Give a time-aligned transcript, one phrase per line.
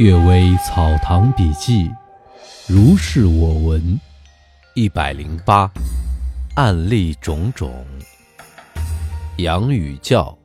[0.02, 1.88] 《阅微草堂笔记》，
[2.66, 4.00] 如是我闻。
[4.74, 5.70] 一百零八，
[6.56, 7.86] 案例种种。
[9.36, 10.36] 杨宇教，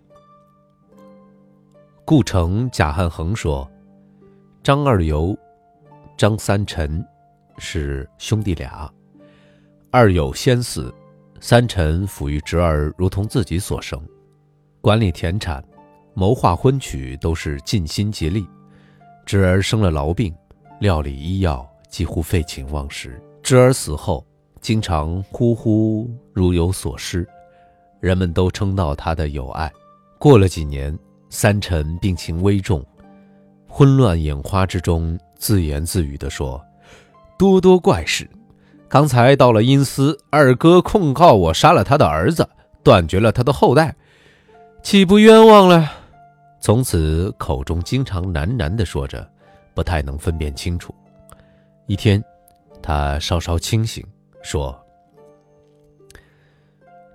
[2.06, 3.68] 故城贾汉衡说
[4.62, 5.36] ：“张二友、
[6.16, 7.04] 张三陈
[7.58, 8.88] 是兄弟俩。
[9.90, 10.94] 二友先死，
[11.40, 14.00] 三陈抚育侄儿如同自己所生，
[14.80, 15.64] 管理田产，
[16.14, 18.48] 谋划婚娶都是尽心竭力。”
[19.30, 20.34] 侄儿生了痨病，
[20.80, 23.22] 料理医药几乎废寝忘食。
[23.44, 24.26] 侄儿死后，
[24.60, 27.28] 经常呼呼如有所失，
[28.00, 29.72] 人们都称道他的友爱。
[30.18, 30.98] 过了几年，
[31.30, 32.84] 三臣病情危重，
[33.68, 36.60] 昏乱眼花之中，自言自语地说
[37.38, 38.28] ：“多多怪事！
[38.88, 42.50] 刚才到了阴司，二哥控告我杀了他的儿子，
[42.82, 43.96] 断绝了他的后代，
[44.82, 45.88] 岂不冤枉了？”
[46.62, 49.28] 从此口中经常喃喃地说着，
[49.74, 50.94] 不太能分辨清楚。
[51.88, 52.24] 一天，
[52.82, 54.06] 他稍稍清醒，
[54.44, 54.78] 说：“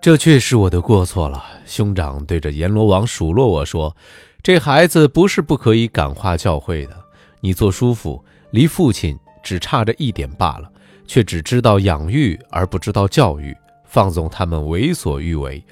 [0.01, 1.45] 这确是我的过错了。
[1.67, 3.95] 兄长对着阎罗王数落我说
[4.43, 6.97] ：‘这孩子不是不可以感化教诲的。
[7.41, 10.73] 你做叔父，离父亲只差着一点罢了，
[11.07, 15.63] 却只知道养育而不知道教育，放纵他们为所欲为，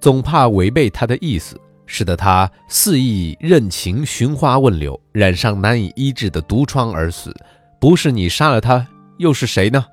[0.00, 1.58] 总怕违背他的意思。’”
[1.92, 7.34] 使得他肆意任情，寻花问柳，染上难以医治的毒疮而死。
[7.80, 8.86] 不是你杀了他，
[9.18, 9.84] 又是谁呢？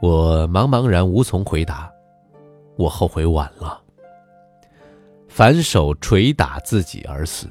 [0.00, 1.92] 我茫茫然无从回答。
[2.78, 3.78] 我后悔晚了。
[5.28, 7.46] 反手捶打自己而死。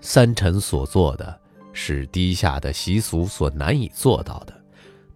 [0.00, 1.36] 三臣所做的
[1.72, 4.54] 是低下的习俗所难以做到的。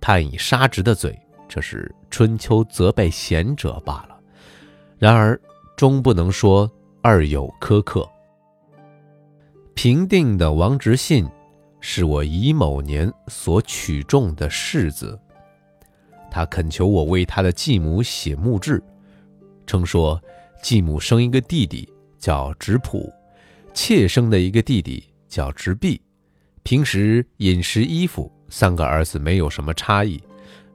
[0.01, 1.17] 判以杀职的罪，
[1.48, 4.17] 这是春秋责备贤者罢了。
[4.98, 5.41] 然而
[5.77, 6.69] 终不能说。
[7.05, 8.08] 二有苛刻。
[9.75, 11.28] 平定的王直信，
[11.81, 15.19] 是我乙某年所取中的世子。
[16.30, 18.80] 他恳求我为他的继母写墓志，
[19.67, 20.23] 称说
[20.63, 23.13] 继母生一个弟弟叫直普，
[23.74, 26.01] 妾生的一个弟弟叫直弼。
[26.63, 30.23] 平时饮食衣服，三个儿子没有什么差异。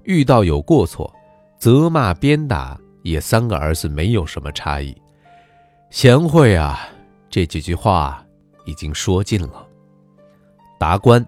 [0.03, 1.09] 遇到有过错，
[1.57, 4.93] 责骂鞭打，也三个儿子没有什么差异。
[5.89, 6.87] 贤惠啊，
[7.29, 8.23] 这几句话
[8.65, 9.65] 已经说尽了。
[10.77, 11.25] 达官，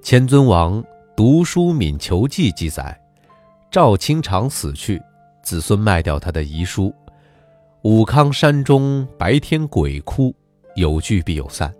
[0.00, 0.82] 千尊王
[1.16, 2.98] 读书敏求记记载，
[3.72, 5.02] 赵清长死去，
[5.42, 6.94] 子孙卖掉他的遗书。
[7.82, 10.32] 武康山中白天鬼哭，
[10.76, 11.74] 有聚必有散。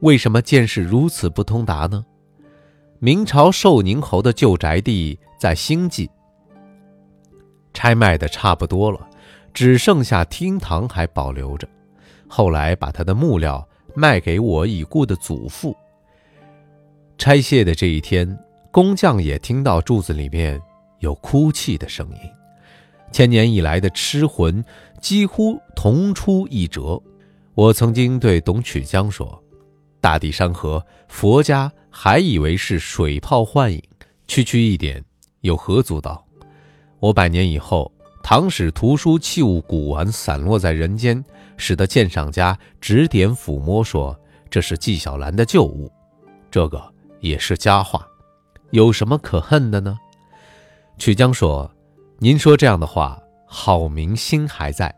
[0.00, 2.04] 为什么见识如此不通达呢？
[2.98, 6.10] 明朝寿宁侯的旧宅地在兴济，
[7.72, 9.08] 拆卖的差不多了。
[9.52, 11.68] 只剩下厅堂还保留着，
[12.26, 15.76] 后来把他的木料卖给我已故的祖父。
[17.18, 18.38] 拆卸的这一天，
[18.70, 20.60] 工匠也听到柱子里面
[21.00, 22.18] 有哭泣的声音。
[23.12, 24.64] 千年以来的痴魂
[25.00, 27.00] 几乎同出一辙。
[27.54, 29.42] 我曾经对董曲江说
[30.00, 33.82] ：“大地山河，佛家还以为是水泡幻影，
[34.26, 35.04] 区区一点，
[35.42, 36.26] 有何足道？
[36.98, 41.22] 我百年以后。”唐史图书器物古玩散落在人间，
[41.56, 44.18] 使得鉴赏家指点抚摸，说
[44.48, 45.92] 这是纪晓岚的旧物，
[46.50, 46.82] 这个
[47.20, 48.06] 也是佳话，
[48.70, 49.98] 有什么可恨的呢？
[50.98, 51.68] 曲江说
[52.20, 54.94] ：“您说这样的话，好明心还在，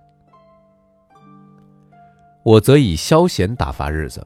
[2.42, 4.24] 我则以消闲打发日子，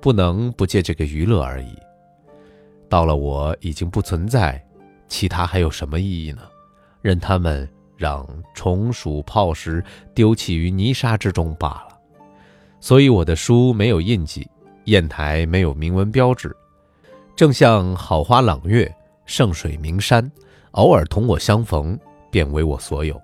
[0.00, 1.76] 不能不借这个娱乐而已。
[2.88, 4.64] 到了我已经不存在，
[5.08, 6.42] 其他还有什么意义呢？”
[7.02, 11.98] 任他们让虫鼠泡食丢弃于泥沙之中罢了。
[12.80, 14.48] 所以我的书没有印记，
[14.86, 16.56] 砚台没有铭文标志，
[17.36, 18.92] 正像好花朗月、
[19.26, 20.28] 圣水名山，
[20.72, 21.98] 偶尔同我相逢，
[22.30, 23.20] 便为我所有。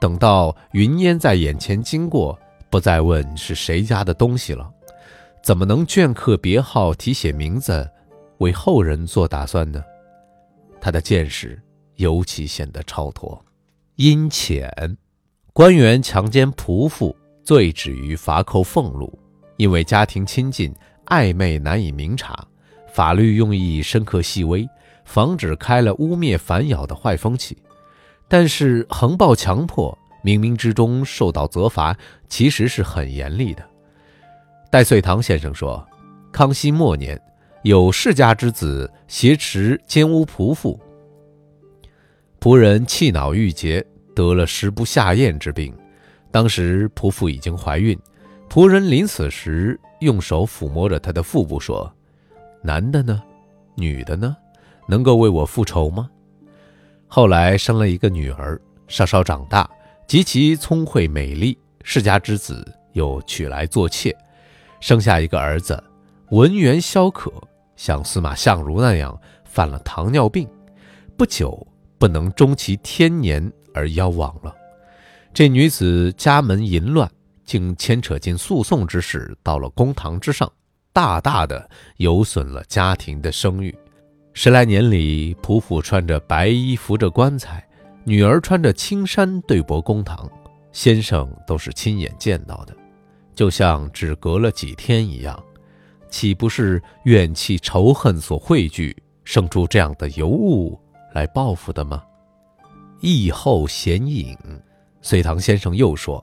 [0.00, 2.38] 等到云烟在眼前经过，
[2.68, 4.70] 不再问是谁家的东西了，
[5.42, 7.88] 怎么能镌刻别号、题写名字，
[8.38, 9.82] 为后人做打算呢？
[10.80, 11.60] 他的见识。
[11.96, 13.44] 尤其显得超脱，
[13.96, 14.96] 阴浅。
[15.52, 19.18] 官员强奸仆妇，罪止于罚扣俸禄，
[19.56, 20.74] 因为家庭亲近，
[21.06, 22.46] 暧昧难以明察。
[22.92, 24.68] 法律用意深刻细微，
[25.04, 27.56] 防止开了污蔑反咬的坏风气。
[28.28, 31.96] 但是横暴强迫，冥冥之中受到责罚，
[32.28, 33.64] 其实是很严厉的。
[34.70, 35.86] 戴遂堂先生说，
[36.32, 37.20] 康熙末年，
[37.62, 40.78] 有世家之子挟持奸污仆妇。
[42.46, 43.84] 仆人气恼郁结，
[44.14, 45.76] 得了食不下咽之病。
[46.30, 47.98] 当时仆妇已经怀孕，
[48.48, 51.92] 仆人临死时用手抚摸着她的腹部说
[52.62, 53.20] ：“男的呢？
[53.74, 54.36] 女的呢？
[54.86, 56.08] 能够为我复仇吗？”
[57.08, 58.56] 后来生了一个女儿，
[58.86, 59.68] 稍稍长大，
[60.06, 64.16] 极其聪慧美丽，世家之子又娶来做妾，
[64.78, 65.82] 生下一个儿子，
[66.30, 67.28] 文员萧可，
[67.74, 70.48] 像司马相如那样犯了糖尿病，
[71.16, 71.66] 不久
[71.98, 74.54] 不能终其天年而夭亡了。
[75.34, 77.10] 这女子家门淫乱。
[77.46, 80.52] 竟牵扯进诉讼之事，到了公堂之上，
[80.92, 83.72] 大大的有损了家庭的声誉。
[84.32, 87.64] 十来年里，仆妇穿着白衣扶着棺材，
[88.02, 90.28] 女儿穿着青衫对簿公堂，
[90.72, 92.74] 先生都是亲眼见到的，
[93.32, 95.40] 就像只隔了几天一样，
[96.10, 100.76] 岂不是怨气仇恨所汇聚，生出这样的尤物
[101.16, 102.04] 来报复的吗？
[103.00, 104.36] 义后显影，
[105.00, 106.22] 隋唐先生又说。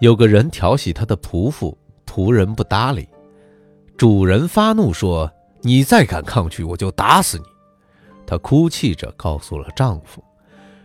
[0.00, 3.08] 有个人调戏他的仆妇，仆人不搭理，
[3.98, 5.28] 主人发怒说
[5.62, 7.44] ：“你再敢抗拒，我就打死你！”
[8.24, 10.22] 她哭泣着告诉了丈夫，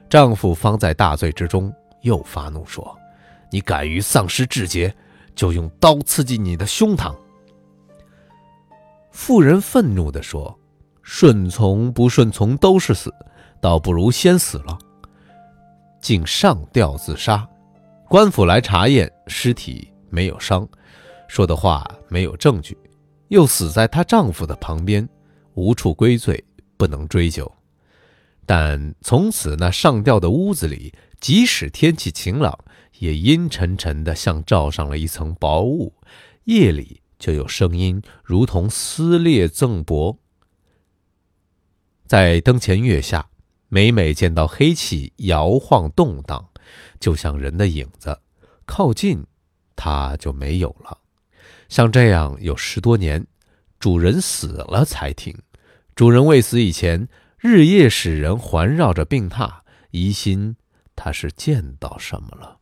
[0.09, 1.71] 丈夫方在大醉之中，
[2.01, 2.97] 又发怒说
[3.51, 4.91] ：“你敢于丧失志节，
[5.35, 7.15] 就用刀刺进你的胸膛。”
[9.13, 10.59] 妇人愤怒地说
[11.03, 13.13] ：“顺从不顺从都是死，
[13.65, 14.77] 倒不如先死了。”
[15.99, 17.49] 竟上吊自杀。
[18.07, 20.69] 官府来查验尸体，没有伤，
[21.27, 22.77] 说的话没有证据，
[23.29, 25.09] 又死在她丈夫的旁边，
[25.55, 26.45] 无处归罪，
[26.77, 27.51] 不能追究。
[28.45, 32.55] 但从此那上吊的屋子里，即使天气晴朗，
[32.99, 35.91] 也阴沉沉的，像罩上了一层薄雾。
[36.43, 40.15] 夜里就有声音，如同撕裂赠帛。
[42.05, 43.27] 在灯前月下，
[43.67, 46.49] 每每见到黑气摇晃动荡。
[46.99, 48.19] 就像人的影子，
[48.65, 49.25] 靠近，
[49.75, 50.97] 它就没有了。
[51.69, 53.25] 像这样有十多年，
[53.79, 55.37] 主人死了才停。
[55.95, 57.07] 主人未死以前，
[57.37, 59.51] 日夜使人环绕着病榻，
[59.91, 60.55] 疑心
[60.95, 62.54] 他是见到什么了。